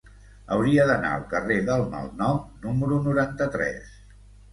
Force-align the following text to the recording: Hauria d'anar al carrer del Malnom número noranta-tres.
Hauria 0.53 0.85
d'anar 0.91 1.09
al 1.17 1.25
carrer 1.33 1.57
del 1.67 1.85
Malnom 1.91 2.39
número 2.63 2.97
noranta-tres. 3.09 3.93